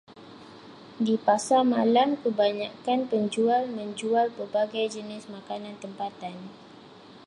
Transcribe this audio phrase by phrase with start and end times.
[1.05, 6.35] Di pasar malam kebanyakan penjual menjual pelbagai jenis makanan tempatan.